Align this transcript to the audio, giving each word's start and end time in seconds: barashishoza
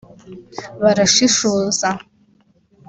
barashishoza 0.81 1.89